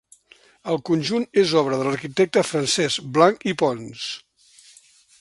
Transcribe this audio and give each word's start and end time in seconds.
El 0.71 0.79
conjunt 0.89 1.27
és 1.41 1.53
obra 1.61 1.79
de 1.81 1.85
l'arquitecte 1.89 2.45
Francesc 2.53 3.07
Blanch 3.19 3.49
i 3.53 3.57
Pons. 3.63 4.11